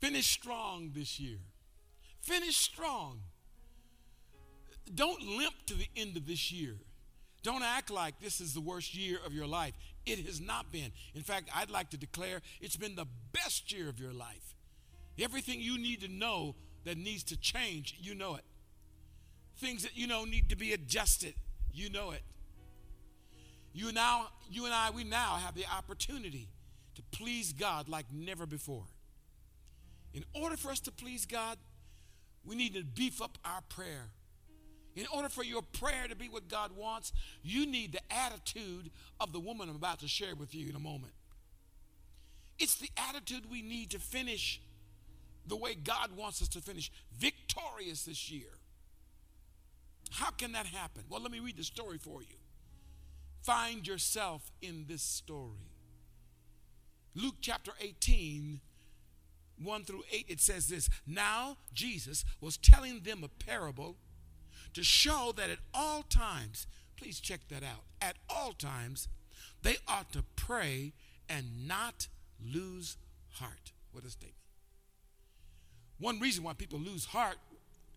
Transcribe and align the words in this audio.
Finish 0.00 0.26
strong 0.26 0.92
this 0.94 1.18
year. 1.18 1.38
Finish 2.20 2.56
strong. 2.56 3.20
Don't 4.94 5.22
limp 5.22 5.54
to 5.66 5.74
the 5.74 5.88
end 5.96 6.16
of 6.16 6.26
this 6.26 6.52
year. 6.52 6.76
Don't 7.42 7.62
act 7.62 7.90
like 7.90 8.20
this 8.20 8.40
is 8.40 8.54
the 8.54 8.60
worst 8.60 8.94
year 8.94 9.18
of 9.24 9.32
your 9.32 9.46
life. 9.46 9.74
It 10.06 10.24
has 10.26 10.40
not 10.40 10.72
been. 10.72 10.92
In 11.14 11.22
fact, 11.22 11.50
I'd 11.54 11.70
like 11.70 11.90
to 11.90 11.96
declare 11.96 12.40
it's 12.60 12.76
been 12.76 12.94
the 12.96 13.06
best 13.32 13.72
year 13.72 13.88
of 13.88 14.00
your 14.00 14.12
life. 14.12 14.54
Everything 15.18 15.60
you 15.60 15.78
need 15.78 16.00
to 16.02 16.08
know 16.08 16.54
that 16.84 16.96
needs 16.96 17.22
to 17.24 17.36
change, 17.36 17.96
you 18.00 18.14
know 18.14 18.34
it. 18.34 18.44
Things 19.58 19.82
that 19.82 19.96
you 19.96 20.06
know 20.06 20.24
need 20.24 20.48
to 20.50 20.56
be 20.56 20.72
adjusted, 20.72 21.34
you 21.72 21.90
know 21.90 22.12
it. 22.12 22.22
You 23.72 23.92
now, 23.92 24.28
you 24.50 24.64
and 24.64 24.74
I, 24.74 24.90
we 24.90 25.04
now 25.04 25.36
have 25.36 25.54
the 25.54 25.66
opportunity 25.76 26.48
to 26.94 27.02
please 27.12 27.52
God 27.52 27.88
like 27.88 28.06
never 28.12 28.46
before. 28.46 28.84
In 30.14 30.24
order 30.34 30.56
for 30.56 30.70
us 30.70 30.80
to 30.80 30.92
please 30.92 31.26
God, 31.26 31.58
we 32.44 32.56
need 32.56 32.74
to 32.74 32.82
beef 32.82 33.20
up 33.20 33.38
our 33.44 33.60
prayer. 33.68 34.10
In 34.96 35.06
order 35.14 35.28
for 35.28 35.44
your 35.44 35.62
prayer 35.62 36.08
to 36.08 36.16
be 36.16 36.28
what 36.28 36.48
God 36.48 36.72
wants, 36.76 37.12
you 37.42 37.66
need 37.66 37.92
the 37.92 38.00
attitude 38.10 38.90
of 39.20 39.32
the 39.32 39.38
woman 39.38 39.68
I'm 39.68 39.76
about 39.76 40.00
to 40.00 40.08
share 40.08 40.34
with 40.34 40.54
you 40.54 40.68
in 40.68 40.74
a 40.74 40.80
moment. 40.80 41.12
It's 42.58 42.74
the 42.76 42.90
attitude 42.96 43.50
we 43.50 43.62
need 43.62 43.90
to 43.90 43.98
finish 43.98 44.60
the 45.46 45.56
way 45.56 45.74
God 45.74 46.16
wants 46.16 46.42
us 46.42 46.48
to 46.48 46.60
finish, 46.60 46.90
victorious 47.16 48.04
this 48.04 48.30
year. 48.30 48.50
How 50.10 50.30
can 50.30 50.52
that 50.52 50.66
happen? 50.66 51.04
Well, 51.08 51.22
let 51.22 51.30
me 51.30 51.40
read 51.40 51.56
the 51.56 51.64
story 51.64 51.98
for 51.98 52.22
you. 52.22 52.36
Find 53.42 53.86
yourself 53.86 54.50
in 54.60 54.86
this 54.88 55.02
story. 55.02 55.70
Luke 57.14 57.36
chapter 57.40 57.72
18, 57.80 58.60
1 59.62 59.84
through 59.84 60.02
8, 60.12 60.26
it 60.28 60.40
says 60.40 60.68
this 60.68 60.88
Now 61.06 61.56
Jesus 61.72 62.24
was 62.40 62.56
telling 62.56 63.00
them 63.00 63.24
a 63.24 63.44
parable 63.44 63.96
to 64.74 64.82
show 64.82 65.32
that 65.36 65.50
at 65.50 65.58
all 65.74 66.02
times, 66.02 66.66
please 66.96 67.20
check 67.20 67.40
that 67.48 67.62
out, 67.62 67.84
at 68.00 68.16
all 68.28 68.52
times, 68.52 69.08
they 69.62 69.76
ought 69.86 70.12
to 70.12 70.24
pray 70.36 70.92
and 71.28 71.66
not 71.66 72.08
lose 72.44 72.96
heart. 73.32 73.72
What 73.92 74.04
a 74.04 74.10
statement. 74.10 74.34
One 75.98 76.20
reason 76.20 76.44
why 76.44 76.52
people 76.52 76.78
lose 76.78 77.04
heart 77.04 77.36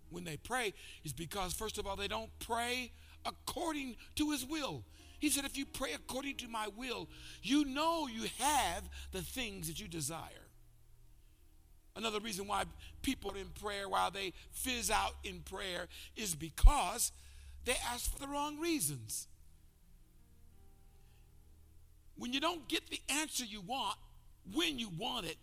when 0.10 0.24
they 0.24 0.38
pray 0.38 0.74
is 1.04 1.14
because, 1.14 1.54
first 1.54 1.78
of 1.78 1.86
all, 1.86 1.96
they 1.96 2.08
don't 2.08 2.32
pray 2.40 2.92
according 3.26 3.96
to 4.16 4.32
his 4.32 4.46
will. 4.46 4.84
He 5.20 5.30
said, 5.30 5.46
if 5.46 5.56
you 5.56 5.66
pray 5.68 5.94
according 5.94 6.38
to 6.38 6.48
my 6.48 6.68
will, 6.76 7.08
you 7.44 7.64
know 7.66 8.08
you 8.08 8.28
have 8.40 8.90
the 9.12 9.22
things 9.22 9.68
that 9.68 9.80
you 9.80 9.88
desire. 9.88 10.48
Another 11.96 12.20
reason 12.20 12.48
why 12.48 12.64
people 13.02 13.32
in 13.32 13.48
prayer, 13.62 13.90
while 13.90 14.12
they 14.12 14.34
fizz 14.52 14.90
out 14.90 15.16
in 15.24 15.42
prayer, 15.42 15.88
is 16.16 16.36
because 16.36 17.12
they 17.66 17.76
ask 17.92 18.12
for 18.12 18.20
the 18.20 18.28
wrong 18.28 18.60
reasons. 18.60 19.28
When 22.18 22.34
you 22.34 22.40
don't 22.40 22.68
get 22.68 22.90
the 22.90 23.02
answer 23.10 23.44
you 23.44 23.62
want 23.62 23.98
when 24.54 24.80
you 24.80 24.90
want 24.98 25.26
it, 25.26 25.38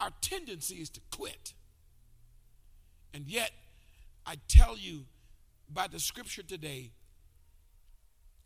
our 0.00 0.10
tendency 0.20 0.76
is 0.76 0.90
to 0.90 1.00
quit. 1.10 1.54
And 3.14 3.26
yet, 3.26 3.50
I 4.26 4.36
tell 4.48 4.76
you 4.76 5.04
by 5.72 5.86
the 5.86 6.00
scripture 6.00 6.42
today, 6.42 6.90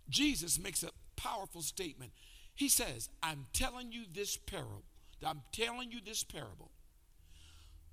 Jesus 0.09 0.59
makes 0.59 0.83
a 0.83 0.91
powerful 1.17 1.63
statement. 1.63 2.13
He 2.55 2.69
says, 2.69 3.09
I'm 3.23 3.47
telling 3.53 3.93
you 3.93 4.05
this 4.13 4.37
parable. 4.37 4.85
I'm 5.27 5.43
telling 5.53 5.91
you 5.91 5.99
this 6.05 6.25
parable 6.25 6.71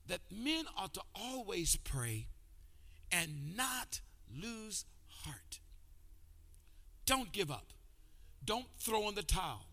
that 0.07 0.21
men 0.31 0.65
ought 0.77 0.93
to 0.93 1.01
always 1.15 1.75
pray 1.77 2.27
and 3.11 3.55
not 3.55 4.01
lose 4.41 4.85
heart. 5.07 5.59
Don't 7.05 7.31
give 7.31 7.51
up. 7.51 7.73
Don't 8.43 8.67
throw 8.79 9.07
in 9.09 9.15
the 9.15 9.23
towel. 9.23 9.65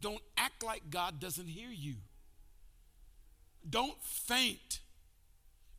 Don't 0.00 0.22
act 0.36 0.64
like 0.64 0.90
God 0.90 1.20
doesn't 1.20 1.48
hear 1.48 1.70
you. 1.70 1.96
Don't 3.68 4.00
faint. 4.02 4.80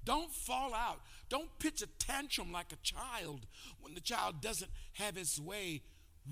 Don't 0.03 0.31
fall 0.31 0.73
out. 0.73 1.01
Don't 1.29 1.49
pitch 1.59 1.81
a 1.81 1.87
tantrum 1.87 2.51
like 2.51 2.71
a 2.71 2.77
child 2.77 3.45
when 3.81 3.93
the 3.93 4.01
child 4.01 4.41
doesn't 4.41 4.71
have 4.93 5.15
his 5.15 5.39
way 5.39 5.81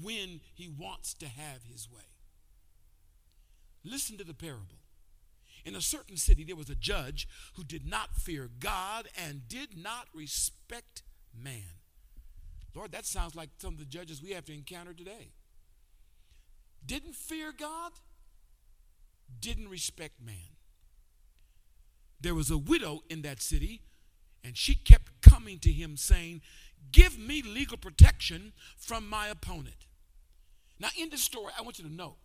when 0.01 0.41
he 0.53 0.69
wants 0.69 1.13
to 1.15 1.27
have 1.27 1.63
his 1.69 1.89
way. 1.91 2.03
Listen 3.83 4.17
to 4.17 4.23
the 4.23 4.33
parable. 4.33 4.79
In 5.65 5.75
a 5.75 5.81
certain 5.81 6.15
city, 6.15 6.43
there 6.43 6.55
was 6.55 6.69
a 6.69 6.75
judge 6.75 7.27
who 7.55 7.63
did 7.63 7.85
not 7.85 8.15
fear 8.15 8.49
God 8.59 9.07
and 9.17 9.47
did 9.47 9.75
not 9.75 10.07
respect 10.13 11.01
man. 11.35 11.81
Lord, 12.75 12.91
that 12.91 13.05
sounds 13.05 13.35
like 13.35 13.49
some 13.57 13.73
of 13.73 13.79
the 13.79 13.85
judges 13.85 14.21
we 14.21 14.31
have 14.31 14.45
to 14.45 14.53
encounter 14.53 14.93
today. 14.93 15.31
Didn't 16.85 17.15
fear 17.15 17.51
God, 17.57 17.93
didn't 19.39 19.69
respect 19.69 20.21
man 20.23 20.55
there 22.25 22.33
was 22.35 22.49
a 22.49 22.57
widow 22.57 23.03
in 23.07 23.21
that 23.21 23.39
city, 23.39 23.81
and 24.43 24.57
she 24.57 24.73
kept 24.73 25.21
coming 25.21 25.59
to 25.59 25.71
him 25.71 25.95
saying, 25.95 26.41
Give 26.91 27.19
me 27.19 27.43
legal 27.43 27.77
protection 27.77 28.53
from 28.77 29.07
my 29.07 29.27
opponent. 29.27 29.85
Now, 30.79 30.89
in 30.97 31.09
this 31.11 31.21
story, 31.21 31.53
I 31.57 31.61
want 31.61 31.77
you 31.77 31.85
to 31.85 31.93
know 31.93 32.15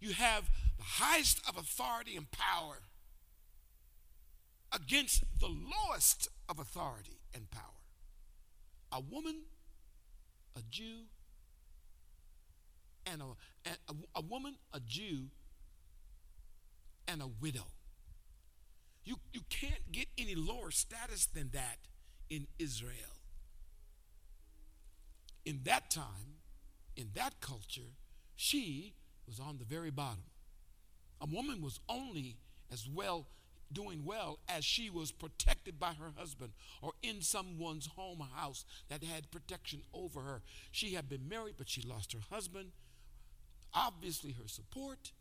you 0.00 0.12
have 0.12 0.50
the 0.78 0.84
highest 0.84 1.40
of 1.48 1.56
authority 1.56 2.16
and 2.16 2.30
power 2.30 2.78
against 4.72 5.24
the 5.40 5.48
lowest 5.48 6.28
of 6.48 6.58
authority 6.58 7.18
and 7.34 7.50
power 7.50 7.62
a 8.92 9.00
woman, 9.00 9.42
a 10.56 10.60
Jew, 10.70 11.06
and 13.04 13.20
a, 13.20 13.70
a, 13.88 13.94
a 14.16 14.20
woman, 14.20 14.56
a 14.72 14.80
Jew, 14.80 15.26
and 17.08 17.20
a 17.20 17.26
widow. 17.26 17.66
You, 19.04 19.16
you 19.32 19.40
can't 19.50 19.92
get 19.92 20.06
any 20.18 20.34
lower 20.34 20.70
status 20.70 21.26
than 21.26 21.50
that 21.52 21.78
in 22.30 22.46
Israel. 22.58 23.20
In 25.44 25.60
that 25.64 25.90
time, 25.90 26.40
in 26.96 27.10
that 27.14 27.40
culture, 27.40 27.92
she 28.34 28.94
was 29.26 29.40
on 29.40 29.58
the 29.58 29.64
very 29.64 29.90
bottom. 29.90 30.24
A 31.20 31.26
woman 31.26 31.62
was 31.62 31.80
only 31.88 32.36
as 32.72 32.88
well 32.88 33.26
doing 33.72 34.04
well 34.04 34.38
as 34.48 34.64
she 34.64 34.90
was 34.90 35.10
protected 35.10 35.78
by 35.78 35.92
her 35.94 36.12
husband 36.16 36.52
or 36.80 36.92
in 37.02 37.20
someone's 37.20 37.86
home 37.96 38.22
house 38.34 38.64
that 38.88 39.02
had 39.02 39.30
protection 39.30 39.80
over 39.92 40.20
her. 40.20 40.42
She 40.70 40.94
had 40.94 41.08
been 41.08 41.28
married, 41.28 41.54
but 41.58 41.68
she 41.68 41.82
lost 41.82 42.12
her 42.12 42.20
husband, 42.30 42.70
obviously 43.74 44.32
her 44.32 44.46
support, 44.46 45.12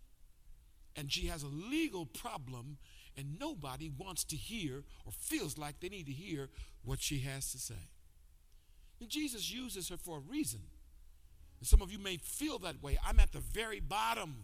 and 0.95 1.11
she 1.11 1.27
has 1.27 1.43
a 1.43 1.47
legal 1.47 2.05
problem 2.05 2.77
and 3.17 3.39
nobody 3.39 3.91
wants 3.97 4.23
to 4.25 4.35
hear 4.35 4.83
or 5.05 5.11
feels 5.11 5.57
like 5.57 5.79
they 5.79 5.89
need 5.89 6.05
to 6.05 6.11
hear 6.11 6.49
what 6.83 7.01
she 7.01 7.19
has 7.19 7.51
to 7.51 7.57
say. 7.57 7.89
And 8.99 9.09
Jesus 9.09 9.51
uses 9.51 9.89
her 9.89 9.97
for 9.97 10.17
a 10.17 10.21
reason. 10.31 10.61
And 11.65 11.69
some 11.71 11.81
of 11.81 11.91
you 11.91 11.97
may 11.97 12.17
feel 12.17 12.59
that 12.59 12.83
way. 12.83 12.99
I'm 13.03 13.19
at 13.19 13.31
the 13.31 13.39
very 13.39 13.79
bottom. 13.79 14.35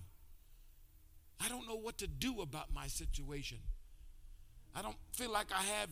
I 1.39 1.47
don't 1.49 1.67
know 1.67 1.75
what 1.75 1.99
to 1.99 2.07
do 2.07 2.41
about 2.41 2.73
my 2.73 2.87
situation. 2.87 3.59
I 4.75 4.81
don't 4.81 4.95
feel 5.13 5.31
like 5.31 5.51
I 5.51 5.61
have 5.61 5.89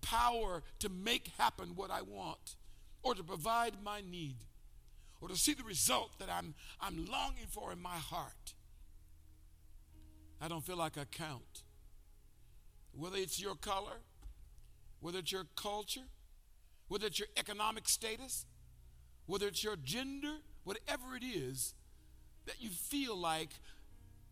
power 0.00 0.62
to 0.78 0.88
make 0.88 1.28
happen 1.36 1.72
what 1.74 1.90
I 1.90 2.00
want 2.00 2.56
or 3.02 3.14
to 3.14 3.22
provide 3.22 3.74
my 3.84 4.00
need 4.00 4.36
or 5.20 5.28
to 5.28 5.36
see 5.36 5.52
the 5.52 5.62
result 5.62 6.18
that 6.20 6.30
I'm, 6.32 6.54
I'm 6.80 7.04
longing 7.04 7.48
for 7.50 7.70
in 7.70 7.82
my 7.82 7.98
heart. 7.98 8.54
I 10.40 10.48
don't 10.48 10.64
feel 10.64 10.78
like 10.78 10.96
I 10.96 11.04
count 11.04 11.64
whether 12.92 13.18
it's 13.18 13.38
your 13.38 13.56
color, 13.56 14.00
whether 15.00 15.18
it's 15.18 15.32
your 15.32 15.44
culture, 15.54 16.08
whether 16.88 17.08
it's 17.08 17.18
your 17.18 17.28
economic 17.36 17.90
status, 17.90 18.46
whether 19.26 19.46
it's 19.46 19.62
your 19.62 19.76
gender, 19.76 20.36
whatever 20.64 21.16
it 21.16 21.24
is 21.24 21.74
that 22.46 22.60
you 22.60 22.70
feel 22.70 23.16
like 23.16 23.50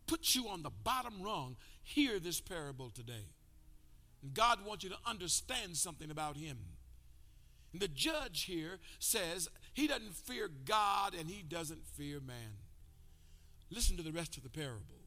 puts 0.07 0.35
you 0.35 0.47
on 0.47 0.63
the 0.63 0.71
bottom 0.83 1.21
rung, 1.21 1.57
hear 1.83 2.19
this 2.19 2.39
parable 2.39 2.89
today. 2.89 3.29
And 4.21 4.33
God 4.33 4.65
wants 4.65 4.83
you 4.83 4.89
to 4.89 4.97
understand 5.05 5.77
something 5.77 6.09
about 6.09 6.37
Him. 6.37 6.57
And 7.75 7.81
the 7.81 7.87
judge 7.89 8.43
here 8.43 8.79
says 8.99 9.49
he 9.73 9.85
doesn't 9.85 10.15
fear 10.15 10.49
God 10.63 11.13
and 11.13 11.29
he 11.29 11.41
doesn't 11.41 11.85
fear 11.85 12.21
man. 12.21 12.55
Listen 13.69 13.97
to 13.97 14.01
the 14.01 14.13
rest 14.13 14.37
of 14.37 14.43
the 14.43 14.49
parable. 14.49 15.03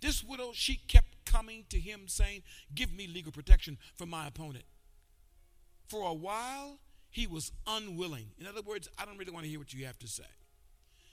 This 0.00 0.24
widow, 0.24 0.50
she 0.52 0.80
kept 0.88 1.24
coming 1.24 1.64
to 1.68 1.78
him 1.78 2.08
saying, 2.08 2.42
Give 2.74 2.92
me 2.92 3.06
legal 3.06 3.30
protection 3.30 3.78
from 3.94 4.10
my 4.10 4.26
opponent. 4.26 4.64
For 5.86 6.10
a 6.10 6.12
while, 6.12 6.80
he 7.16 7.26
was 7.26 7.50
unwilling. 7.66 8.26
In 8.38 8.46
other 8.46 8.60
words, 8.60 8.90
I 8.98 9.06
don't 9.06 9.16
really 9.16 9.32
want 9.32 9.44
to 9.44 9.48
hear 9.48 9.58
what 9.58 9.72
you 9.72 9.86
have 9.86 9.98
to 10.00 10.06
say. 10.06 10.26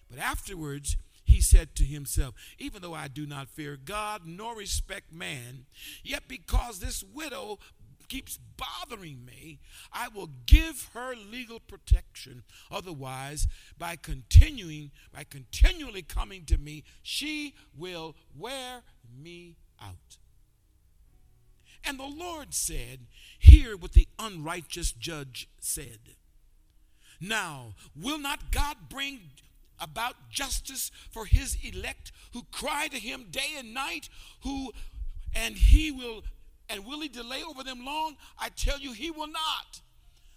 But 0.10 0.20
afterwards, 0.20 0.98
he 1.24 1.40
said 1.40 1.76
to 1.76 1.86
himself, 1.86 2.36
Even 2.60 2.82
though 2.82 2.94
I 2.94 3.08
do 3.08 3.26
not 3.26 3.48
fear 3.48 3.78
God 3.78 4.24
nor 4.26 4.54
respect 4.54 5.14
man, 5.14 5.66
yet 6.04 6.24
because 6.28 6.80
this 6.80 7.06
widow 7.06 7.58
keeps 8.10 8.38
bothering 8.58 9.24
me, 9.24 9.60
I 9.94 10.10
will 10.10 10.30
give 10.46 10.90
her 10.94 11.16
legal 11.16 11.62
protection. 11.62 12.44
Otherwise, 12.70 13.48
by 13.78 13.96
continuing, 13.96 14.92
by 15.14 15.24
continually 15.24 16.02
coming 16.02 16.44
to 16.48 16.58
me, 16.58 16.84
she 17.02 17.56
will 17.78 18.18
wear 18.38 18.82
me 19.18 19.56
out. 19.82 20.18
And 21.86 22.00
the 22.00 22.04
Lord 22.04 22.54
said, 22.54 23.00
Hear 23.40 23.76
what 23.76 23.94
the 23.94 24.08
unrighteous 24.18 24.92
judge 24.92 25.50
said. 25.60 26.00
Now, 27.20 27.76
will 27.96 28.18
not 28.18 28.52
God 28.52 28.78
bring 28.90 29.20
about 29.80 30.30
justice 30.30 30.92
for 31.12 31.26
his 31.26 31.58
elect 31.64 32.12
who 32.32 32.44
cry 32.52 32.88
to 32.88 32.98
him 32.98 33.26
day 33.32 33.56
and 33.58 33.74
night, 33.74 34.10
who 34.42 34.72
and 35.36 35.56
he 35.56 35.92
will 35.92 36.24
and 36.70 36.86
will 36.86 37.02
he 37.02 37.10
delay 37.10 37.44
over 37.44 37.64
them 37.64 37.86
long? 37.86 38.16
I 38.40 38.50
tell 38.50 38.80
you, 38.80 38.94
he 38.94 39.12
will 39.12 39.28
not. 39.28 39.82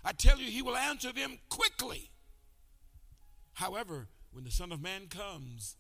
I 0.05 0.13
tell 0.13 0.39
you, 0.39 0.51
he 0.51 0.63
will 0.63 0.77
answer 0.77 1.13
them 1.13 1.39
quickly. 1.49 2.11
However, 3.55 4.09
when 4.33 4.45
the 4.45 4.51
Son 4.51 4.71
of 4.71 4.83
Man 4.83 5.07
comes, 5.09 5.77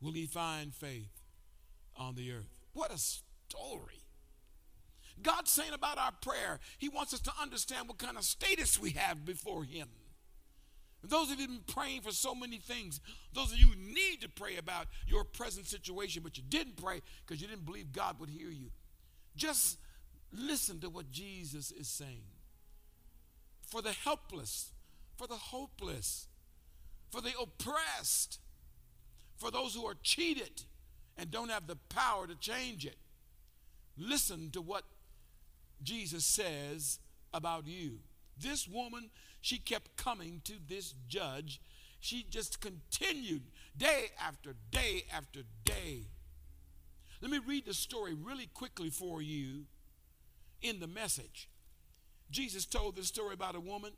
will 0.00 0.12
he 0.12 0.26
find 0.26 0.74
faith 0.74 1.20
on 1.96 2.14
the 2.14 2.32
earth? 2.32 2.48
What 2.72 2.92
a 2.92 2.98
story. 2.98 4.01
God's 5.22 5.50
saying 5.50 5.72
about 5.72 5.98
our 5.98 6.12
prayer, 6.20 6.60
He 6.78 6.88
wants 6.88 7.14
us 7.14 7.20
to 7.20 7.32
understand 7.40 7.88
what 7.88 7.98
kind 7.98 8.16
of 8.16 8.24
status 8.24 8.80
we 8.80 8.90
have 8.90 9.24
before 9.24 9.64
Him. 9.64 9.88
Those 11.04 11.32
of 11.32 11.40
you 11.40 11.48
been 11.48 11.60
praying 11.66 12.02
for 12.02 12.12
so 12.12 12.34
many 12.34 12.58
things, 12.58 13.00
those 13.32 13.52
of 13.52 13.58
you 13.58 13.66
who 13.66 13.76
need 13.76 14.20
to 14.20 14.28
pray 14.28 14.56
about 14.56 14.86
your 15.06 15.24
present 15.24 15.66
situation, 15.66 16.22
but 16.22 16.36
you 16.36 16.44
didn't 16.48 16.76
pray 16.76 17.00
because 17.26 17.42
you 17.42 17.48
didn't 17.48 17.66
believe 17.66 17.92
God 17.92 18.20
would 18.20 18.30
hear 18.30 18.50
you. 18.50 18.70
Just 19.34 19.78
listen 20.32 20.78
to 20.80 20.88
what 20.88 21.10
Jesus 21.10 21.72
is 21.72 21.88
saying. 21.88 22.22
For 23.66 23.82
the 23.82 23.92
helpless, 23.92 24.70
for 25.16 25.26
the 25.26 25.34
hopeless, 25.34 26.28
for 27.10 27.20
the 27.20 27.32
oppressed, 27.40 28.38
for 29.36 29.50
those 29.50 29.74
who 29.74 29.84
are 29.84 29.96
cheated 30.02 30.62
and 31.16 31.30
don't 31.30 31.50
have 31.50 31.66
the 31.66 31.76
power 31.88 32.28
to 32.28 32.36
change 32.36 32.86
it. 32.86 32.96
Listen 33.98 34.50
to 34.52 34.60
what 34.60 34.84
Jesus 35.82 36.24
says 36.24 36.98
about 37.32 37.66
you. 37.66 37.98
This 38.38 38.66
woman, 38.68 39.10
she 39.40 39.58
kept 39.58 39.96
coming 39.96 40.40
to 40.44 40.54
this 40.68 40.94
judge. 41.08 41.60
She 42.00 42.26
just 42.28 42.60
continued 42.60 43.42
day 43.76 44.06
after 44.20 44.54
day 44.70 45.04
after 45.14 45.40
day. 45.64 46.08
Let 47.20 47.30
me 47.30 47.38
read 47.38 47.66
the 47.66 47.74
story 47.74 48.14
really 48.14 48.46
quickly 48.46 48.90
for 48.90 49.22
you 49.22 49.66
in 50.60 50.80
the 50.80 50.88
message. 50.88 51.48
Jesus 52.30 52.64
told 52.64 52.96
this 52.96 53.06
story 53.06 53.34
about 53.34 53.54
a 53.54 53.60
woman. 53.60 53.92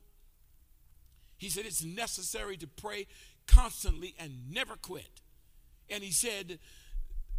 He 1.38 1.48
said 1.48 1.64
it's 1.64 1.84
necessary 1.84 2.56
to 2.58 2.66
pray 2.66 3.06
constantly 3.46 4.14
and 4.18 4.50
never 4.52 4.76
quit. 4.76 5.20
And 5.88 6.02
he 6.02 6.12
said, 6.12 6.58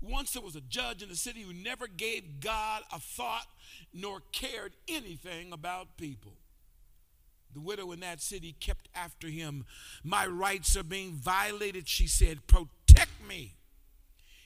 once 0.05 0.31
there 0.31 0.41
was 0.41 0.55
a 0.55 0.61
judge 0.61 1.01
in 1.01 1.09
the 1.09 1.15
city 1.15 1.41
who 1.41 1.53
never 1.53 1.87
gave 1.87 2.39
God 2.39 2.83
a 2.93 2.99
thought 2.99 3.47
nor 3.93 4.21
cared 4.31 4.73
anything 4.87 5.51
about 5.51 5.97
people. 5.97 6.33
The 7.53 7.61
widow 7.61 7.91
in 7.93 8.01
that 8.01 8.21
city 8.21 8.53
kept 8.59 8.89
after 8.93 9.27
him. 9.27 9.65
My 10.03 10.27
rights 10.27 10.75
are 10.75 10.83
being 10.83 11.13
violated, 11.13 11.87
she 11.87 12.07
said. 12.07 12.47
Protect 12.47 13.11
me. 13.27 13.55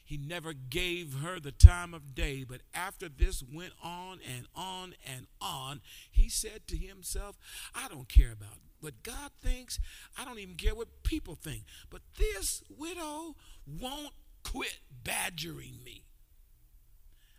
He 0.06 0.18
never 0.18 0.54
gave 0.54 1.16
her 1.22 1.40
the 1.40 1.52
time 1.52 1.94
of 1.94 2.16
day, 2.16 2.44
but 2.44 2.62
after 2.74 3.10
this 3.10 3.44
went 3.44 3.74
on 3.84 4.20
and 4.36 4.48
on 4.56 4.96
and 5.06 5.28
on, 5.40 5.82
he 6.12 6.30
said 6.30 6.68
to 6.68 6.78
himself, 6.78 7.38
I 7.76 7.88
don't 7.88 8.10
care 8.10 8.32
about 8.32 8.58
what 8.80 9.04
God 9.04 9.32
thinks. 9.40 9.80
I 10.18 10.26
don't 10.26 10.40
even 10.40 10.56
care 10.56 10.74
what 10.74 11.04
people 11.04 11.36
think. 11.36 11.64
But 11.90 12.02
this 12.18 12.64
widow 12.76 13.36
won't 13.68 14.14
quit 14.44 14.80
badgering 15.04 15.84
me. 15.84 16.04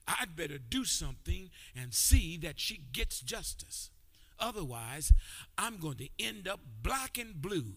I'd 0.07 0.37
better 0.37 0.59
do 0.59 0.85
something 0.85 1.51
and 1.77 1.95
see 1.95 2.37
that 2.39 2.59
she 2.59 2.81
gets 2.93 3.21
justice. 3.21 3.91
Otherwise, 4.39 5.13
I'm 5.59 5.77
going 5.77 5.99
to 5.99 6.09
end 6.19 6.49
up 6.49 6.61
black 6.83 7.19
and 7.19 7.41
blue 7.41 7.75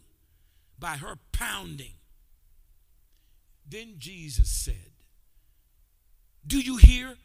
by 0.79 0.97
her 0.97 1.15
pounding. 1.31 1.93
Then 3.67 3.95
Jesus 3.97 4.49
said, 4.49 4.91
Do 6.45 6.59
you 6.59 6.77
hear? 6.77 7.15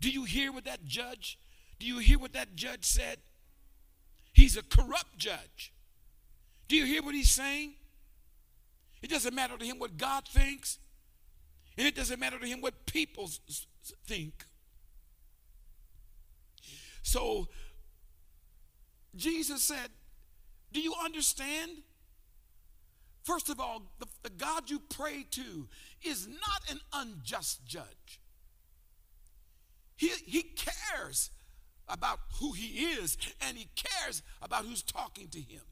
Do 0.00 0.10
you 0.10 0.24
hear 0.24 0.52
what 0.52 0.64
that 0.64 0.84
judge? 0.84 1.38
Do 1.78 1.86
you 1.86 1.98
hear 1.98 2.18
what 2.18 2.32
that 2.32 2.54
judge 2.54 2.84
said? 2.84 3.18
He's 4.32 4.56
a 4.56 4.62
corrupt 4.62 5.16
judge. 5.16 5.72
Do 6.68 6.76
you 6.76 6.84
hear 6.84 7.02
what 7.02 7.14
he's 7.14 7.30
saying? 7.30 7.74
It 9.02 9.10
doesn't 9.10 9.34
matter 9.34 9.56
to 9.56 9.64
him 9.64 9.78
what 9.78 9.96
God 9.96 10.26
thinks. 10.26 10.78
And 11.76 11.86
it 11.86 11.94
doesn't 11.94 12.20
matter 12.20 12.38
to 12.38 12.46
him 12.46 12.60
what 12.60 12.86
people 12.86 13.30
think. 14.06 14.44
So 17.02 17.48
Jesus 19.14 19.62
said, 19.62 19.88
Do 20.72 20.80
you 20.80 20.94
understand? 21.04 21.70
First 23.24 23.50
of 23.50 23.60
all, 23.60 23.82
the, 24.00 24.06
the, 24.22 24.30
God 24.30 24.68
you 24.68 24.80
pray 24.80 25.24
to 25.30 25.68
is 26.02 26.26
not 26.26 26.70
an 26.70 26.80
unjust 26.92 27.64
judge. 27.64 28.20
He, 29.96 30.08
he 30.26 30.42
cares 30.42 31.30
about 31.88 32.18
who 32.40 32.52
he 32.52 32.84
is, 32.84 33.16
and 33.40 33.56
he 33.56 33.68
cares 33.76 34.22
about 34.40 34.64
who's 34.64 34.82
talking 34.82 35.28
to 35.28 35.38
him. 35.38 35.62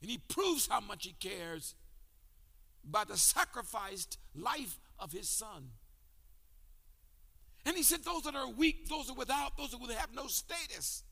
And 0.00 0.10
he 0.10 0.18
proves 0.18 0.66
how 0.66 0.80
much 0.80 1.04
he 1.04 1.12
cares 1.12 1.74
by 2.84 3.04
the 3.04 3.16
sacrificed 3.16 4.18
life 4.34 4.78
of 4.98 5.12
his 5.12 5.28
son. 5.28 5.70
And 7.66 7.76
he 7.76 7.82
said, 7.82 8.04
Those 8.04 8.22
that 8.22 8.34
are 8.34 8.50
weak, 8.50 8.88
those 8.88 9.08
who 9.08 9.14
are 9.14 9.18
without, 9.18 9.56
those 9.56 9.72
who 9.72 9.86
have 9.92 10.14
no 10.14 10.26
status, 10.26 11.02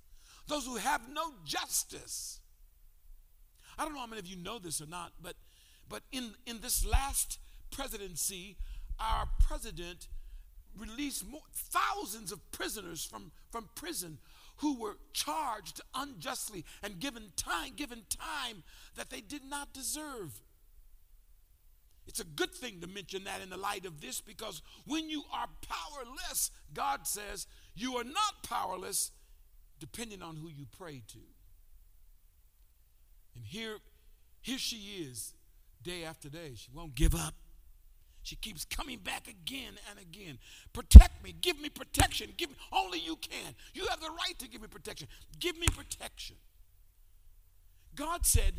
those 0.48 0.64
who 0.66 0.76
have 0.76 1.02
no 1.12 1.34
justice. 1.44 2.40
I 3.78 3.84
don't 3.84 3.94
know 3.94 4.00
how 4.00 4.06
many 4.06 4.20
of 4.20 4.26
you 4.26 4.36
know 4.36 4.58
this 4.58 4.80
or 4.80 4.86
not, 4.86 5.12
but, 5.22 5.34
but 5.88 6.02
in, 6.12 6.34
in 6.46 6.60
this 6.60 6.86
last 6.86 7.38
presidency, 7.70 8.56
our 8.98 9.26
president 9.46 10.08
released 10.78 11.28
more, 11.28 11.42
thousands 11.52 12.32
of 12.32 12.50
prisoners 12.52 13.04
from, 13.04 13.32
from 13.50 13.68
prison 13.75 14.18
who 14.58 14.80
were 14.80 14.96
charged 15.12 15.80
unjustly 15.94 16.64
and 16.82 16.99
given 16.99 17.25
time, 17.37 17.73
given 17.76 18.02
time 18.08 18.62
that 18.96 19.11
they 19.11 19.20
did 19.20 19.44
not 19.44 19.73
deserve. 19.73 20.40
It's 22.06 22.20
a 22.20 22.25
good 22.25 22.52
thing 22.52 22.80
to 22.80 22.86
mention 22.86 23.25
that 23.25 23.40
in 23.42 23.50
the 23.50 23.56
light 23.56 23.84
of 23.84 24.00
this 24.00 24.20
because 24.20 24.62
when 24.86 25.10
you 25.10 25.25
are 25.32 25.48
powerless, 25.68 26.50
God 26.72 27.06
says 27.06 27.46
you 27.75 27.96
are 27.96 28.04
not 28.04 28.42
powerless 28.42 29.10
depending 29.80 30.22
on 30.22 30.36
who 30.36 30.48
you 30.48 30.66
pray 30.78 31.02
to. 31.08 31.18
And 33.34 33.44
here, 33.44 33.76
here 34.40 34.58
she 34.58 35.04
is 35.04 35.34
day 35.82 36.04
after 36.04 36.28
day. 36.28 36.52
She 36.56 36.70
won't 36.72 36.94
give 36.94 37.14
up. 37.14 37.34
She 38.22 38.34
keeps 38.34 38.64
coming 38.64 38.98
back 38.98 39.28
again 39.28 39.75
and 39.88 40.00
again. 40.00 40.38
Protect 40.72 41.22
me. 41.22 41.32
Give 41.40 41.60
me 41.60 41.68
protection. 41.68 42.30
Give 42.36 42.50
me 42.50 42.56
only 42.72 42.98
you 42.98 43.16
can. 43.16 43.54
You 43.72 43.86
have 43.88 44.00
the 44.00 44.08
right 44.08 44.36
to 44.38 44.48
give 44.48 44.60
me 44.60 44.66
protection. 44.66 45.06
Give 45.38 45.56
me 45.56 45.68
protection. 45.68 46.34
God 47.94 48.26
said, 48.26 48.54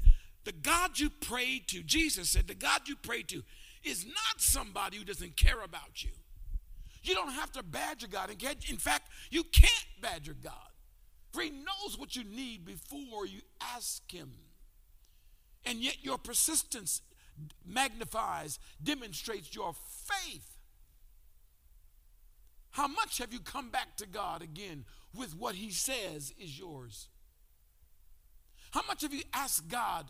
the 0.48 0.54
God 0.54 0.98
you 0.98 1.10
pray 1.10 1.62
to, 1.68 1.84
Jesus 1.84 2.30
said, 2.30 2.48
the 2.48 2.56
God 2.56 2.88
you 2.88 2.96
pray 2.96 3.22
to 3.24 3.44
is 3.84 4.06
not 4.06 4.40
somebody 4.40 4.96
who 4.96 5.04
doesn't 5.04 5.36
care 5.36 5.62
about 5.62 6.06
you. 6.06 6.12
You 7.04 7.16
don't 7.16 7.34
have 7.34 7.52
to 7.52 7.64
badger 7.64 8.08
God. 8.08 8.30
In 8.70 8.78
fact, 8.78 9.10
you 9.30 9.44
can't 9.44 9.86
badger 10.02 10.38
God. 10.42 10.54
For 11.34 11.42
He 11.42 11.50
knows 11.50 11.98
what 11.98 12.16
you 12.16 12.24
need 12.24 12.64
before 12.64 13.26
you 13.26 13.42
ask 13.62 14.10
Him. 14.10 14.32
And 15.66 15.80
yet 15.80 15.98
your 16.02 16.18
persistence 16.18 17.02
magnifies, 17.66 18.58
demonstrates 18.82 19.54
your 19.54 19.74
faith. 19.74 20.56
How 22.72 22.88
much 22.88 23.18
have 23.18 23.34
you 23.34 23.42
come 23.42 23.70
back 23.70 23.98
to 23.98 24.06
God 24.06 24.42
again 24.42 24.86
with 25.14 25.36
what 25.36 25.56
He 25.56 25.72
says 25.72 26.34
is 26.40 26.58
yours? 26.58 27.10
How 28.72 28.82
much 28.88 29.02
have 29.02 29.14
you 29.14 29.24
asked 29.34 29.68
God 29.70 30.06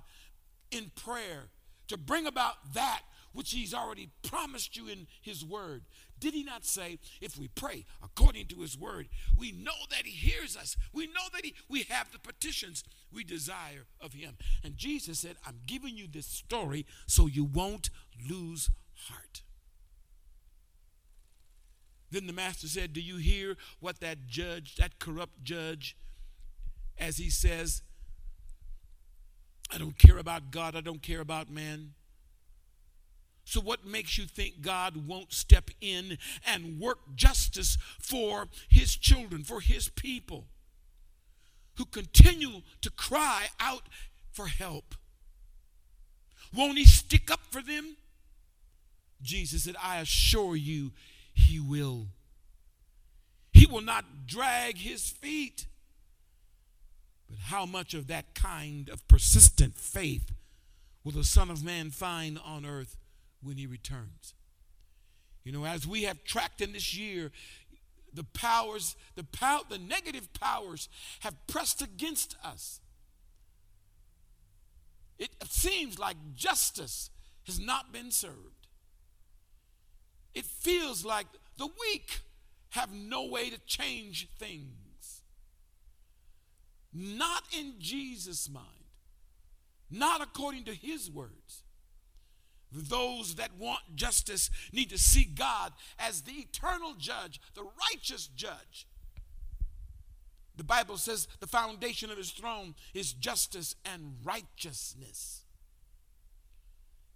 in 0.71 0.91
prayer 0.95 1.49
to 1.87 1.97
bring 1.97 2.25
about 2.27 2.73
that 2.73 3.01
which 3.33 3.51
he's 3.51 3.73
already 3.73 4.09
promised 4.23 4.75
you 4.75 4.87
in 4.87 5.05
his 5.21 5.45
word. 5.45 5.83
Did 6.19 6.33
he 6.33 6.43
not 6.43 6.65
say, 6.65 6.97
if 7.21 7.37
we 7.37 7.47
pray 7.49 7.85
according 8.03 8.47
to 8.47 8.61
his 8.61 8.75
word, 8.75 9.09
we 9.37 9.51
know 9.51 9.85
that 9.91 10.05
he 10.05 10.11
hears 10.11 10.57
us. 10.57 10.75
We 10.91 11.05
know 11.05 11.27
that 11.33 11.45
he, 11.45 11.53
we 11.69 11.83
have 11.83 12.11
the 12.11 12.17
petitions 12.17 12.83
we 13.13 13.23
desire 13.23 13.85
of 14.01 14.13
him. 14.13 14.37
And 14.63 14.75
Jesus 14.75 15.19
said, 15.19 15.35
I'm 15.45 15.59
giving 15.67 15.95
you 15.95 16.07
this 16.07 16.25
story 16.25 16.87
so 17.05 17.27
you 17.27 17.43
won't 17.43 17.91
lose 18.27 18.71
heart. 19.07 19.43
Then 22.09 22.25
the 22.25 22.33
master 22.33 22.67
said, 22.67 22.93
Do 22.93 23.01
you 23.01 23.17
hear 23.17 23.55
what 23.79 23.99
that 23.99 24.25
judge, 24.25 24.75
that 24.77 24.97
corrupt 24.97 25.43
judge, 25.43 25.95
as 26.97 27.17
he 27.17 27.29
says, 27.29 27.83
I 29.69 29.77
don't 29.77 29.97
care 29.97 30.17
about 30.17 30.51
God, 30.51 30.75
I 30.75 30.81
don't 30.81 31.01
care 31.01 31.21
about 31.21 31.49
man. 31.49 31.93
So, 33.43 33.61
what 33.61 33.85
makes 33.85 34.17
you 34.17 34.25
think 34.25 34.61
God 34.61 35.07
won't 35.07 35.31
step 35.31 35.71
in 35.79 36.17
and 36.45 36.79
work 36.79 36.99
justice 37.15 37.77
for 37.97 38.49
his 38.69 38.95
children, 38.97 39.43
for 39.43 39.61
his 39.61 39.87
people 39.87 40.47
who 41.77 41.85
continue 41.85 42.61
to 42.81 42.91
cry 42.91 43.47
out 43.59 43.83
for 44.31 44.47
help? 44.47 44.95
Won't 46.53 46.77
he 46.77 46.85
stick 46.85 47.31
up 47.31 47.39
for 47.49 47.61
them? 47.61 47.95
Jesus 49.21 49.63
said, 49.63 49.75
I 49.81 49.99
assure 49.99 50.55
you, 50.55 50.91
he 51.33 51.59
will. 51.59 52.07
He 53.53 53.65
will 53.65 53.81
not 53.81 54.27
drag 54.27 54.77
his 54.77 55.09
feet. 55.09 55.67
But 57.29 57.39
how 57.39 57.65
much 57.65 57.93
of 57.93 58.07
that 58.07 58.33
kind 58.33 58.89
of 58.89 59.07
persistent 59.07 59.75
faith 59.75 60.31
will 61.03 61.11
the 61.11 61.23
Son 61.23 61.49
of 61.49 61.63
Man 61.63 61.91
find 61.91 62.39
on 62.43 62.65
earth? 62.65 62.97
when 63.41 63.57
he 63.57 63.67
returns. 63.67 64.33
You 65.43 65.51
know, 65.51 65.65
as 65.65 65.87
we 65.87 66.03
have 66.03 66.23
tracked 66.23 66.61
in 66.61 66.73
this 66.73 66.95
year, 66.95 67.31
the 68.13 68.23
powers, 68.23 68.95
the 69.15 69.23
pow- 69.23 69.63
the 69.69 69.77
negative 69.77 70.33
powers 70.33 70.89
have 71.21 71.35
pressed 71.47 71.81
against 71.81 72.35
us. 72.43 72.81
It 75.17 75.31
seems 75.45 75.97
like 75.97 76.17
justice 76.35 77.09
has 77.45 77.59
not 77.59 77.91
been 77.91 78.11
served. 78.11 78.67
It 80.33 80.45
feels 80.45 81.05
like 81.05 81.27
the 81.57 81.67
weak 81.67 82.19
have 82.71 82.91
no 82.91 83.25
way 83.25 83.49
to 83.49 83.59
change 83.65 84.29
things. 84.37 84.75
Not 86.93 87.43
in 87.57 87.75
Jesus' 87.79 88.49
mind, 88.49 88.65
not 89.89 90.21
according 90.21 90.63
to 90.65 90.73
his 90.73 91.11
words. 91.11 91.63
Those 92.71 93.35
that 93.35 93.57
want 93.57 93.95
justice 93.95 94.49
need 94.73 94.89
to 94.89 94.97
see 94.97 95.23
God 95.23 95.71
as 95.97 96.21
the 96.21 96.33
eternal 96.33 96.93
judge, 96.97 97.39
the 97.53 97.63
righteous 97.91 98.27
judge. 98.27 98.87
The 100.57 100.63
Bible 100.63 100.97
says 100.97 101.27
the 101.39 101.47
foundation 101.47 102.09
of 102.09 102.17
his 102.17 102.31
throne 102.31 102.75
is 102.93 103.13
justice 103.13 103.75
and 103.85 104.15
righteousness. 104.23 105.43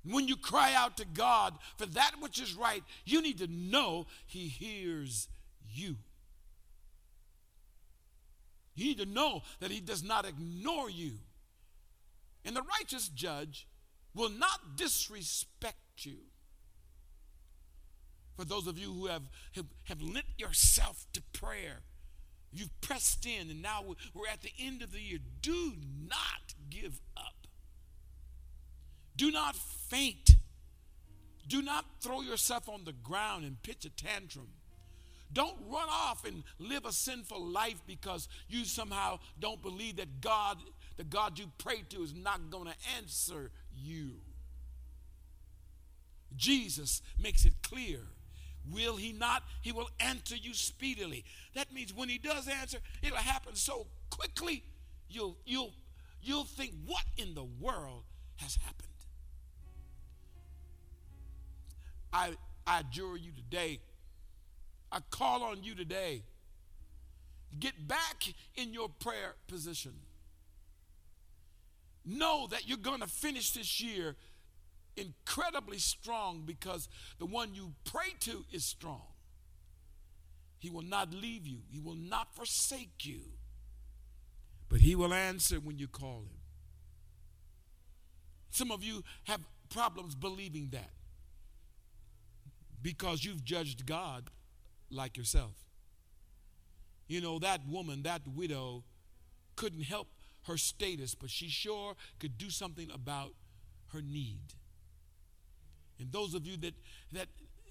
When 0.04 0.28
you 0.28 0.36
cry 0.36 0.74
out 0.74 0.98
to 0.98 1.06
God 1.06 1.58
for 1.78 1.86
that 1.88 2.14
which 2.20 2.40
is 2.42 2.54
right, 2.54 2.84
you 3.06 3.22
need 3.22 3.40
to 3.40 3.48
know 3.48 4.08
he 4.26 4.48
hears 4.48 5.28
you. 5.70 5.98
You 8.76 8.86
need 8.86 9.00
to 9.00 9.06
know 9.06 9.42
that 9.60 9.72
he 9.72 9.80
does 9.80 10.04
not 10.04 10.26
ignore 10.26 10.90
you. 10.90 11.20
And 12.46 12.56
the 12.56 12.64
righteous 12.80 13.10
judge 13.10 13.68
will 14.16 14.30
not 14.30 14.76
disrespect 14.76 16.06
you. 16.06 16.18
For 18.36 18.46
those 18.46 18.68
of 18.68 18.78
you 18.78 18.92
who 18.92 19.08
have, 19.08 19.24
have, 19.56 19.68
have 19.84 20.02
lent 20.02 20.26
yourself 20.38 21.06
to 21.14 21.22
prayer, 21.34 21.82
you've 22.52 22.82
pressed 22.82 23.26
in, 23.26 23.50
and 23.50 23.62
now 23.62 23.84
we're 24.14 24.28
at 24.28 24.42
the 24.42 24.52
end 24.60 24.82
of 24.82 24.92
the 24.92 25.02
year. 25.02 25.20
Do 25.42 25.74
not 26.08 26.56
give 26.70 27.00
up. 27.16 27.48
Do 29.16 29.32
not 29.32 29.56
faint. 29.56 30.32
Do 31.48 31.62
not 31.62 31.86
throw 32.02 32.22
yourself 32.22 32.68
on 32.70 32.86
the 32.86 32.94
ground 32.94 33.44
and 33.44 33.62
pitch 33.62 33.86
a 33.86 33.90
tantrum. 33.90 34.48
Don't 35.34 35.56
run 35.70 35.88
off 35.90 36.26
and 36.26 36.44
live 36.60 36.86
a 36.86 36.92
sinful 36.92 37.44
life 37.44 37.82
because 37.88 38.28
you 38.50 38.66
somehow 38.66 39.20
don't 39.40 39.62
believe 39.62 39.98
that 39.98 40.22
God, 40.22 40.58
the 40.98 41.04
God 41.04 41.40
you 41.40 41.46
pray 41.58 41.84
to, 41.90 42.02
is 42.02 42.14
not 42.14 42.50
going 42.50 42.68
to 42.68 42.76
answer 42.98 43.52
you. 43.74 44.16
Jesus 46.36 47.02
makes 47.20 47.46
it 47.46 47.54
clear. 47.62 48.00
Will 48.70 48.96
he 48.96 49.12
not? 49.12 49.44
He 49.62 49.72
will 49.72 49.90
answer 50.00 50.36
you 50.36 50.54
speedily. 50.54 51.24
That 51.56 51.74
means 51.74 51.94
when 51.94 52.10
he 52.10 52.18
does 52.18 52.48
answer, 52.48 52.78
it'll 53.02 53.18
happen 53.18 53.56
so 53.56 53.88
quickly, 54.10 54.64
you'll, 55.10 55.38
you'll, 55.46 55.74
you'll 56.22 56.46
think, 56.46 56.74
what 56.86 57.04
in 57.18 57.34
the 57.34 57.44
world 57.60 58.04
has 58.38 58.56
happened? 58.58 58.88
I, 62.14 62.32
I 62.68 62.82
adjure 62.82 63.18
you 63.18 63.32
today, 63.32 63.80
I 64.92 65.00
call 65.10 65.44
on 65.44 65.64
you 65.64 65.74
today, 65.74 66.24
get 67.60 67.88
back 67.88 68.26
in 68.56 68.74
your 68.74 68.90
prayer 68.90 69.36
position. 69.48 69.94
Know 72.06 72.48
that 72.52 72.68
you're 72.68 72.78
going 72.78 73.02
to 73.02 73.08
finish 73.08 73.52
this 73.52 73.80
year 73.80 74.16
incredibly 74.98 75.78
strong 75.78 76.44
because 76.46 76.90
the 77.20 77.26
one 77.26 77.54
you 77.54 77.74
pray 77.86 78.14
to 78.22 78.44
is 78.52 78.66
strong. 78.66 79.04
He 80.60 80.70
will 80.70 80.84
not 80.84 81.14
leave 81.14 81.48
you, 81.48 81.60
He 81.70 81.80
will 81.80 81.96
not 81.96 82.36
forsake 82.36 83.06
you, 83.06 83.22
but 84.70 84.82
He 84.82 84.96
will 84.96 85.14
answer 85.14 85.56
when 85.56 85.80
you 85.80 85.88
call 85.88 86.22
Him. 86.22 86.40
Some 88.50 88.72
of 88.72 88.84
you 88.84 89.04
have 89.24 89.42
problems 89.70 90.14
believing 90.14 90.70
that 90.72 90.92
because 92.82 93.24
you've 93.24 93.44
judged 93.44 93.86
God 93.86 94.30
like 94.92 95.18
yourself. 95.18 95.54
You 97.08 97.22
know, 97.22 97.40
that 97.40 97.62
woman, 97.68 98.04
that 98.04 98.22
widow, 98.28 98.84
couldn't 99.56 99.84
help 99.84 100.08
her 100.48 100.58
status, 100.58 101.14
but 101.16 101.30
she 101.30 101.50
sure 101.50 101.96
could 102.20 102.38
do 102.38 102.50
something 102.50 102.90
about 102.92 103.34
her 103.94 104.02
need. 104.02 104.54
And 106.00 106.12
those 106.12 106.34
of 106.34 106.48
you 106.48 106.58
that 106.58 106.74
that 107.12 107.28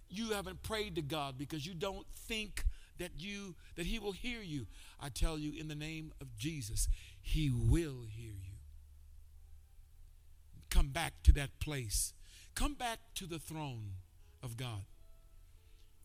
you 0.08 0.30
haven't 0.30 0.62
prayed 0.62 0.94
to 0.96 1.02
God 1.02 1.38
because 1.38 1.66
you 1.66 1.74
don't 1.74 2.06
think 2.14 2.64
that 2.98 3.12
you 3.18 3.56
that 3.76 3.86
he 3.86 3.98
will 3.98 4.12
hear 4.12 4.40
you, 4.40 4.66
I 5.00 5.08
tell 5.08 5.38
you 5.38 5.58
in 5.58 5.68
the 5.68 5.74
name 5.74 6.12
of 6.20 6.36
Jesus, 6.36 6.88
he 7.20 7.50
will 7.50 8.04
hear 8.08 8.32
you. 8.32 8.58
Come 10.70 10.88
back 10.88 11.14
to 11.24 11.32
that 11.32 11.58
place. 11.58 12.12
Come 12.54 12.74
back 12.74 12.98
to 13.14 13.26
the 13.26 13.38
throne 13.38 13.94
of 14.42 14.56
God. 14.56 14.84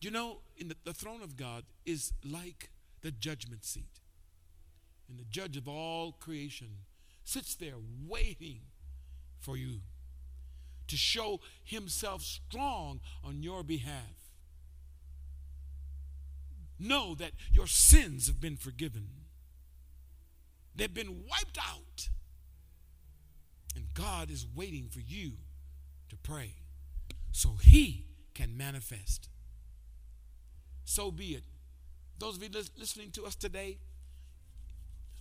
You 0.01 0.11
know, 0.11 0.39
in 0.57 0.67
the, 0.67 0.75
the 0.83 0.93
throne 0.93 1.21
of 1.21 1.35
God 1.35 1.63
is 1.85 2.13
like 2.23 2.69
the 3.01 3.11
judgment 3.11 3.63
seat. 3.63 4.01
And 5.07 5.19
the 5.19 5.25
judge 5.25 5.57
of 5.57 5.67
all 5.67 6.11
creation 6.13 6.67
sits 7.23 7.55
there 7.55 7.75
waiting 8.07 8.61
for 9.39 9.57
you 9.57 9.81
to 10.87 10.95
show 10.95 11.39
himself 11.63 12.21
strong 12.21 12.99
on 13.23 13.41
your 13.41 13.63
behalf. 13.63 14.31
Know 16.79 17.15
that 17.15 17.31
your 17.51 17.67
sins 17.67 18.27
have 18.27 18.39
been 18.41 18.57
forgiven, 18.57 19.07
they've 20.75 20.93
been 20.93 21.23
wiped 21.29 21.57
out. 21.57 22.09
And 23.75 23.93
God 23.93 24.31
is 24.31 24.47
waiting 24.55 24.87
for 24.89 25.01
you 25.01 25.33
to 26.07 26.15
pray 26.15 26.55
so 27.33 27.57
he 27.61 28.05
can 28.33 28.55
manifest. 28.55 29.27
So 30.85 31.11
be 31.11 31.35
it. 31.35 31.43
Those 32.17 32.37
of 32.37 32.43
you 32.43 32.49
listening 32.77 33.11
to 33.11 33.25
us 33.25 33.35
today, 33.35 33.79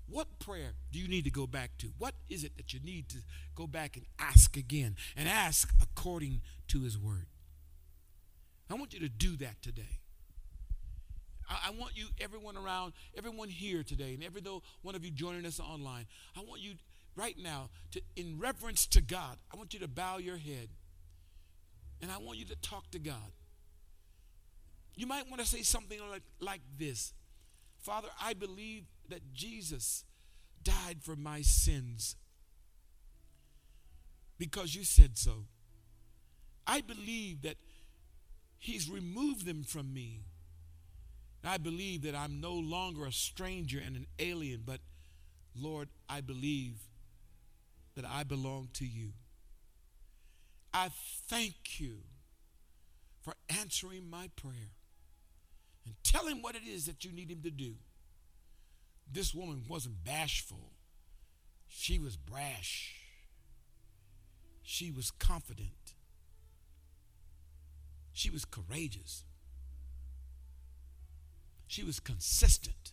what 0.09 0.39
prayer 0.39 0.75
do 0.93 0.99
you 0.99 1.09
need 1.09 1.25
to 1.25 1.31
go 1.31 1.47
back 1.47 1.77
to? 1.79 1.89
What 1.99 2.15
is 2.29 2.45
it 2.45 2.57
that 2.57 2.73
you 2.73 2.81
need 2.81 3.09
to 3.09 3.19
go 3.57 3.67
back 3.67 3.97
and 3.97 4.05
ask 4.19 4.57
again 4.57 4.97
and 5.17 5.29
ask 5.29 5.75
according 5.83 6.43
to 6.69 6.83
His 6.83 6.99
Word? 6.99 7.27
I 8.71 8.75
want 8.75 8.93
you 8.93 9.01
to 9.01 9.09
do 9.09 9.37
that 9.37 9.61
today. 9.63 10.01
I, 11.49 11.71
want 11.71 11.93
you, 11.95 12.07
everyone 12.21 12.57
around, 12.57 12.95
everyone 13.17 13.49
here 13.49 13.83
today, 13.83 14.15
and 14.15 14.25
every 14.25 14.41
though 14.41 14.63
one 14.83 14.95
of 14.95 15.05
you 15.05 15.11
joining 15.11 15.45
us 15.45 15.61
online, 15.61 16.07
I 16.37 16.41
want 16.41 16.63
you 16.63 16.73
right 17.17 17.37
now 17.39 17.69
to, 17.93 18.01
in 18.17 18.39
reverence 18.39 18.87
to 18.89 19.03
God, 19.03 19.37
I 19.53 19.57
want 19.57 19.75
you 19.75 19.81
to 19.81 19.89
bow 19.89 20.19
your 20.19 20.39
head 20.39 20.69
and 22.01 22.11
I 22.11 22.19
want 22.19 22.39
you 22.39 22.47
to 22.47 22.57
talk 22.57 22.91
to 22.93 22.99
God. 22.99 23.33
You 24.97 25.07
might 25.07 25.29
want 25.29 25.41
to 25.41 25.47
say 25.47 25.63
something 25.63 25.99
like, 26.11 26.23
like 26.41 26.61
this 26.79 27.13
Father, 27.79 28.09
I 28.23 28.35
believe 28.35 28.85
that 29.09 29.35
Jesus 29.35 30.05
died 30.63 30.99
for 31.03 31.17
my 31.17 31.43
sins 31.43 32.17
because 34.39 34.75
you 34.75 34.85
said 34.85 35.19
so. 35.19 35.45
I 36.67 36.81
believe 36.81 37.43
that 37.43 37.57
He's 38.59 38.89
removed 38.89 39.45
them 39.45 39.63
from 39.63 39.93
me. 39.93 40.23
I 41.45 41.59
believe 41.59 42.03
that 42.03 42.15
I'm 42.15 42.41
no 42.41 42.55
longer 42.55 43.05
a 43.05 43.13
stranger 43.13 43.79
and 43.85 43.97
an 43.97 44.07
alien, 44.19 44.63
but 44.65 44.81
Lord, 45.55 45.91
I 46.09 46.23
believe 46.23 46.79
that 47.97 48.07
I 48.07 48.25
belong 48.25 48.71
to 48.75 48.87
you. 48.87 49.11
I 50.73 50.89
thank 51.29 51.79
you 51.79 51.99
for 53.21 53.35
answering 53.51 54.09
my 54.09 54.31
prayer 54.35 54.73
and 55.85 55.95
tell 56.03 56.27
him 56.27 56.43
what 56.43 56.55
it 56.55 56.63
is 56.67 56.87
that 56.87 57.05
you 57.05 57.13
need 57.13 57.31
him 57.31 57.43
to 57.43 57.51
do. 57.51 57.75
This 59.11 59.35
woman 59.35 59.65
wasn't 59.69 60.05
bashful, 60.05 60.73
she 61.69 61.99
was 61.99 62.17
brash, 62.17 62.95
she 64.63 64.91
was 64.91 65.11
confident, 65.11 65.95
she 68.13 68.31
was 68.31 68.45
courageous, 68.45 69.25
she 71.67 71.85
was 71.85 72.01
consistent. 72.01 72.93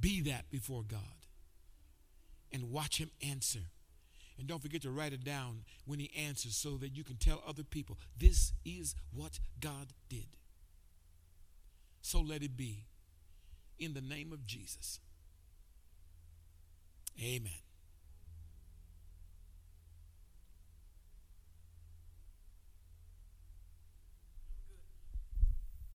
Be 0.00 0.22
that 0.22 0.50
before 0.50 0.82
God 0.82 1.26
and 2.52 2.70
watch 2.70 2.98
him 2.98 3.10
answer. 3.26 3.60
And 4.38 4.48
don't 4.48 4.62
forget 4.62 4.82
to 4.82 4.90
write 4.90 5.12
it 5.12 5.24
down 5.24 5.64
when 5.84 5.98
he 5.98 6.10
answers 6.16 6.56
so 6.56 6.78
that 6.78 6.96
you 6.96 7.04
can 7.04 7.16
tell 7.16 7.42
other 7.46 7.62
people 7.62 7.98
this 8.16 8.52
is 8.64 8.94
what 9.12 9.38
God 9.60 9.88
did. 10.08 10.28
So 12.00 12.20
let 12.20 12.42
it 12.42 12.56
be 12.56 12.86
in 13.78 13.94
the 13.94 14.00
name 14.00 14.32
of 14.32 14.46
Jesus. 14.46 15.00
Amen. 17.22 17.69